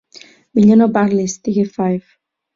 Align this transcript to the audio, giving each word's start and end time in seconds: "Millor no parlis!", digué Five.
"Millor 0.59 0.79
no 0.79 0.87
parlis!", 0.95 1.37
digué 1.49 1.67
Five. 1.77 2.03